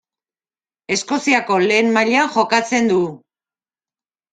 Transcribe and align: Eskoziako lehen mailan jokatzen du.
Eskoziako 0.95 1.59
lehen 1.67 1.95
mailan 2.01 2.35
jokatzen 2.41 2.95
du. 2.97 3.01